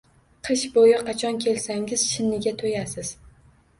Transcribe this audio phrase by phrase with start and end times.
[0.47, 3.13] Qish bo‘yi qachon kelsangiz, shinniga to‘yasiz.